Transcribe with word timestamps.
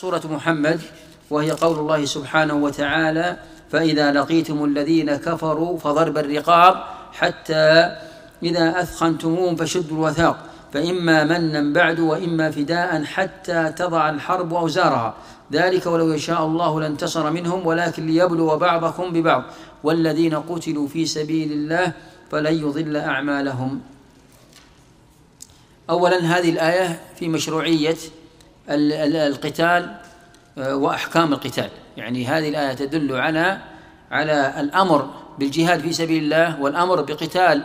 سورة 0.00 0.20
محمد 0.30 0.80
وهي 1.30 1.50
قول 1.50 1.78
الله 1.78 2.04
سبحانه 2.04 2.54
وتعالى 2.54 3.36
فإذا 3.70 4.12
لقيتم 4.12 4.64
الذين 4.64 5.16
كفروا 5.16 5.78
فضرب 5.78 6.18
الرقاب 6.18 6.84
حتى 7.12 7.96
إذا 8.42 8.80
أثخنتموهم 8.80 9.56
فشدوا 9.56 9.96
الوثاق 9.96 10.38
فإما 10.72 11.24
منا 11.24 11.72
بعد 11.72 12.00
وإما 12.00 12.50
فداء 12.50 13.04
حتى 13.04 13.72
تضع 13.76 14.10
الحرب 14.10 14.54
أوزارها 14.54 15.14
ذلك 15.52 15.86
ولو 15.86 16.12
يشاء 16.12 16.44
الله 16.46 16.80
لانتصر 16.80 17.30
منهم 17.30 17.66
ولكن 17.66 18.06
ليبلو 18.06 18.58
بعضكم 18.58 19.10
ببعض 19.12 19.42
والذين 19.84 20.34
قتلوا 20.34 20.88
في 20.88 21.06
سبيل 21.06 21.52
الله 21.52 21.92
فلن 22.30 22.54
يضل 22.54 22.96
أعمالهم 22.96 23.80
أولا 25.90 26.18
هذه 26.18 26.50
الآية 26.50 27.00
في 27.18 27.28
مشروعية 27.28 27.96
القتال 28.68 29.94
آه، 30.58 30.74
وأحكام 30.76 31.32
القتال 31.32 31.70
يعني 31.96 32.26
هذه 32.26 32.48
الآية 32.48 32.72
تدل 32.74 33.16
على 33.16 33.58
على 34.10 34.60
الأمر 34.60 35.10
بالجهاد 35.38 35.80
في 35.80 35.92
سبيل 35.92 36.22
الله 36.24 36.60
والأمر 36.62 37.02
بقتال 37.02 37.62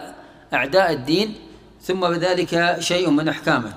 أعداء 0.54 0.92
الدين 0.92 1.36
ثم 1.82 2.00
بذلك 2.00 2.76
شيء 2.80 3.10
من 3.10 3.28
أحكامه 3.30 3.74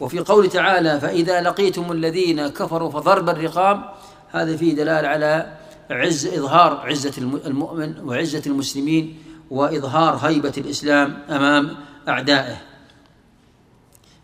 وفي 0.00 0.18
قول 0.18 0.48
تعالى 0.50 1.00
فإذا 1.00 1.40
لقيتم 1.40 1.92
الذين 1.92 2.48
كفروا 2.48 2.90
فضرب 2.90 3.28
الرقاب 3.28 3.90
هذا 4.32 4.56
فيه 4.56 4.74
دلال 4.74 5.06
على 5.06 5.46
عز 5.90 6.26
إظهار 6.26 6.80
عزة 6.86 7.12
المؤمن 7.46 7.94
وعزة 8.04 8.42
المسلمين 8.46 9.18
وإظهار 9.50 10.16
هيبة 10.16 10.52
الإسلام 10.58 11.18
أمام 11.30 11.76
أعدائه 12.08 12.56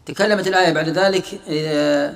تكلمت 0.06 0.46
الآية 0.48 0.72
بعد 0.72 0.88
ذلك 0.88 1.24
آه، 1.50 2.14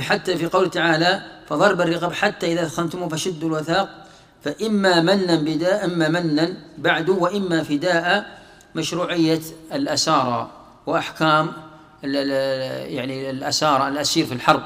حتى 0.00 0.36
في 0.36 0.46
قوله 0.46 0.68
تعالى 0.68 1.22
فضرب 1.46 1.80
الرقاب 1.80 2.12
حتى 2.12 2.52
إذا 2.52 2.64
ثخنتموه 2.64 3.08
فشدوا 3.08 3.48
الوثاق 3.48 4.06
فإما 4.44 5.00
منا 5.00 5.34
بداء 5.36 5.84
أما 5.84 6.08
منا 6.08 6.56
بعد 6.78 7.08
وإما 7.08 7.62
فداء 7.62 8.38
مشروعية 8.74 9.40
الأسارى 9.72 10.50
وأحكام 10.86 11.52
يعني 12.02 13.30
الأسارى 13.30 13.88
الأسير 13.88 14.26
في 14.26 14.32
الحرب 14.32 14.62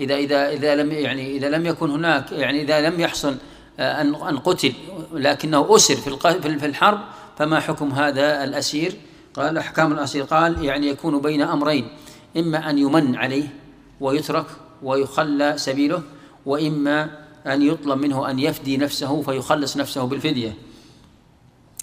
إذا 0.00 0.14
إذا 0.16 0.48
إذا 0.50 0.74
لم 0.74 0.92
يعني 0.92 1.36
إذا 1.36 1.48
لم 1.48 1.66
يكن 1.66 1.90
هناك 1.90 2.32
يعني 2.32 2.62
إذا 2.62 2.80
لم 2.80 3.00
يحصل 3.00 3.36
آه، 3.80 4.00
أن 4.00 4.14
أن 4.14 4.38
قتل 4.38 4.72
لكنه 5.12 5.66
أسر 5.76 5.96
في 5.96 6.18
في 6.40 6.66
الحرب 6.66 6.98
فما 7.38 7.60
حكم 7.60 7.92
هذا 7.92 8.44
الأسير؟ 8.44 8.92
قال 9.34 9.58
أحكام 9.58 9.92
الأسير 9.92 10.24
قال 10.24 10.64
يعني 10.64 10.88
يكون 10.88 11.20
بين 11.20 11.42
أمرين 11.42 11.88
إما 12.36 12.70
أن 12.70 12.78
يمن 12.78 13.16
عليه 13.16 13.48
ويترك 14.00 14.46
ويخلى 14.82 15.58
سبيله 15.58 16.02
وإما 16.46 17.10
أن 17.46 17.62
يطلب 17.62 17.98
منه 17.98 18.30
أن 18.30 18.38
يفدي 18.38 18.76
نفسه 18.76 19.22
فيخلص 19.22 19.76
نفسه 19.76 20.04
بالفدية 20.04 20.54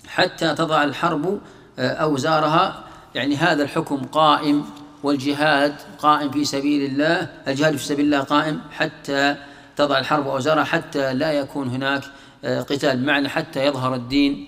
حتى 0.08 0.56
تضع 0.56 0.84
الحرب 0.84 1.40
آه، 1.80 1.88
أوزارها 1.92 2.84
يعني 3.16 3.36
هذا 3.36 3.64
الحكم 3.64 3.98
قائم 4.04 4.66
والجهاد 5.04 5.76
قائم 6.00 6.32
في 6.32 6.46
سبيل 6.46 6.92
الله 6.92 7.30
الجهاد 7.48 7.76
في 7.76 7.86
سبيل 7.86 8.06
الله 8.06 8.20
قائم 8.20 8.60
حتى 8.72 9.36
تضع 9.76 10.00
الحرب 10.00 10.28
أوزارها 10.28 10.64
حتى 10.64 11.14
لا 11.14 11.32
يكون 11.32 11.68
هناك 11.70 12.04
آه، 12.46 12.62
قتال 12.62 12.98
بمعنى 12.98 13.30
حتى 13.30 13.66
يظهر 13.66 13.96
الدين 13.96 14.48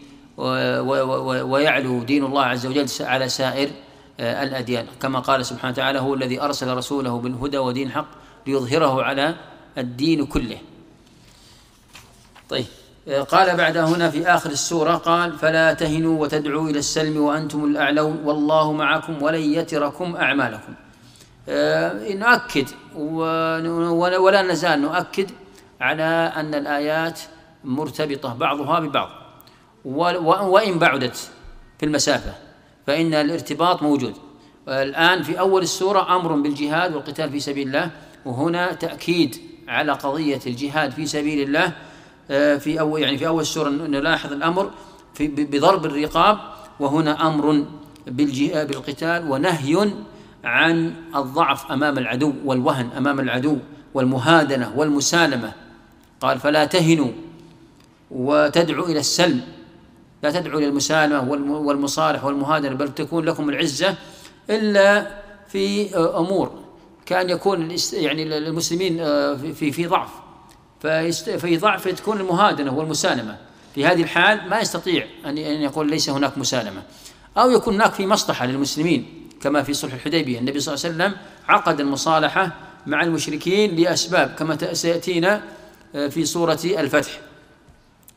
ويعلو 1.48 2.04
دين 2.04 2.26
الله 2.26 2.44
عز 2.44 2.66
وجل 2.66 2.86
على 3.06 3.30
سائر 3.30 3.70
آه، 4.20 4.44
الأديان 4.44 4.86
كما 5.02 5.20
قال 5.20 5.46
سبحانه 5.46 5.74
وتعالى 5.74 6.00
هو 6.00 6.14
الذي 6.14 6.42
أرسل 6.42 6.74
رسوله 6.78 7.20
بالهدى 7.20 7.58
ودين 7.58 7.92
حق 7.92 8.08
ليظهره 8.48 9.04
على 9.04 9.36
الدين 9.78 10.26
كله 10.26 10.58
طيب 12.50 12.66
آه، 13.08 13.22
قال 13.22 13.58
بعد 13.58 13.78
هنا 13.78 14.10
في 14.10 14.28
آخر 14.28 14.50
السورة 14.50 14.96
قال 14.96 15.34
فلا 15.38 15.74
تهنوا 15.74 16.22
وتدعوا 16.22 16.70
إلى 16.70 16.80
السلم 16.80 17.22
وأنتم 17.22 17.64
الأعلون 17.66 18.22
والله 18.26 18.74
معكم 18.74 19.22
ولن 19.22 19.52
يتركم 19.54 20.16
أعمالكم 20.16 20.74
آه، 21.50 22.12
نؤكد 22.14 22.68
ولا 24.18 24.42
نزال 24.42 24.82
نؤكد 24.82 25.32
على 25.82 26.32
أن 26.36 26.54
الآيات 26.54 27.20
مرتبطة 27.64 28.34
بعضها 28.34 28.80
ببعض 28.80 29.10
وإن 29.86 30.80
بعدت 30.80 31.30
في 31.80 31.86
المسافة 31.86 32.32
فإن 32.88 33.14
الارتباط 33.14 33.84
موجود 33.84 34.14
الآن 34.68 35.24
في 35.24 35.40
أول 35.40 35.62
السورة 35.62 36.16
أمر 36.16 36.32
بالجهاد 36.34 36.96
والقتال 36.96 37.30
في 37.30 37.40
سبيل 37.40 37.68
الله 37.68 37.92
وهنا 38.26 38.74
تأكيد 38.74 39.36
على 39.68 39.92
قضية 39.92 40.40
الجهاد 40.48 40.92
في 40.92 41.06
سبيل 41.06 41.48
الله 41.48 41.72
آه، 42.32 42.56
في 42.58 42.80
أول 42.80 43.02
يعني 43.02 43.18
في 43.18 43.28
أول 43.28 43.42
السورة 43.42 43.70
نلاحظ 43.70 44.32
الأمر 44.32 44.72
في 45.14 45.28
بضرب 45.28 45.86
الرقاب 45.86 46.38
وهنا 46.80 47.28
أمر 47.28 47.52
آه، 47.52 47.64
بالقتال 48.64 49.32
ونهي 49.32 49.90
عن 50.44 50.94
الضعف 51.16 51.72
أمام 51.72 51.98
العدو 51.98 52.34
والوهن 52.46 52.90
أمام 52.98 53.20
العدو 53.20 53.58
والمهادنة 53.94 54.74
والمسالمة 54.76 55.52
قال 56.22 56.40
فلا 56.40 56.66
تهنوا 56.66 57.12
وتدعو 58.12 58.86
إلى 58.86 59.00
السلم 59.00 59.42
لا 60.24 60.32
تدعوا 60.32 60.62
للمسالمة 60.62 61.30
والمصالح 61.66 62.24
والمهادنة 62.26 62.76
بل 62.76 62.94
تكون 62.96 63.26
لكم 63.26 63.50
العزة 63.50 63.96
إلا 64.50 65.08
في 65.48 65.96
أمور 65.98 66.52
كأن 67.06 67.30
يكون 67.30 67.76
يعني 67.94 68.24
المسلمين 68.38 69.00
آه، 69.00 69.36
في 69.36 69.72
في 69.72 69.86
ضعف 69.86 70.10
في 71.46 71.58
ضعف 71.58 71.88
تكون 71.88 72.20
المهادنة 72.20 72.74
والمسالمة 72.74 73.38
في 73.76 73.86
هذه 73.86 74.02
الحال 74.04 74.50
ما 74.50 74.60
يستطيع 74.60 75.08
أن 75.26 75.38
أن 75.38 75.62
يقول 75.62 75.90
ليس 75.90 76.10
هناك 76.10 76.38
مسالمة 76.38 76.84
أو 77.38 77.52
يكون 77.52 77.74
هناك 77.74 77.94
في 77.94 78.08
مصلحة 78.08 78.46
للمسلمين 78.46 79.28
كما 79.42 79.64
في 79.64 79.74
صلح 79.74 79.94
الحديبية 79.94 80.40
النبي 80.40 80.60
صلى 80.60 80.76
الله 80.76 80.86
عليه 80.86 80.96
وسلم 80.96 81.22
عقد 81.48 81.80
المصالحة 81.80 82.52
مع 82.88 83.04
المشركين 83.04 83.76
لأسباب 83.76 84.36
كما 84.40 84.74
سيأتينا 84.74 85.42
آه، 85.96 86.08
في 86.08 86.26
سورة 86.26 86.60
الفتح 86.64 87.12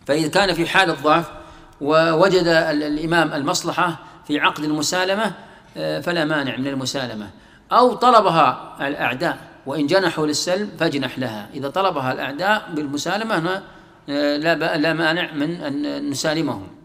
فإذا 0.07 0.29
كان 0.29 0.53
في 0.55 0.67
حال 0.67 0.91
الضعف 0.91 1.31
ووجد 1.81 2.45
الإمام 2.71 3.33
المصلحة 3.33 3.97
في 4.27 4.39
عقد 4.41 4.65
المسالمة 4.65 5.33
آه، 5.77 6.01
فلا 6.01 6.25
مانع 6.25 6.57
من 6.57 6.67
المسالمة 6.67 7.31
أو 7.73 7.95
طلبها 7.95 8.77
الأعداء 8.89 9.39
وإن 9.67 9.87
جنحوا 9.87 10.27
للسلم 10.27 10.71
فاجنح 10.79 11.19
لها 11.19 11.49
إذا 11.55 11.69
طلبها 11.69 12.13
الأعداء 12.13 12.63
بالمسالمة 12.75 13.63
آه، 14.09 14.37
لا 14.77 14.93
مانع 14.93 15.33
من 15.33 15.51
أن 15.55 16.11
نسالمهم 16.11 16.80